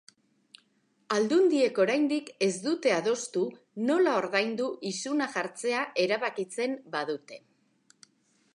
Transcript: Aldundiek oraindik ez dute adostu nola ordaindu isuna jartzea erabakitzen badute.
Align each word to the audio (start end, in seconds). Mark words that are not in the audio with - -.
Aldundiek 1.17 1.81
oraindik 1.83 2.31
ez 2.45 2.49
dute 2.63 2.95
adostu 2.95 3.43
nola 3.91 4.15
ordaindu 4.23 4.71
isuna 4.93 5.29
jartzea 5.37 5.85
erabakitzen 6.07 6.75
badute. 6.97 7.43